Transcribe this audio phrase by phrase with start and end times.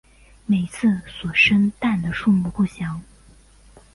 [0.47, 3.03] 每次所生蛋的数目不详。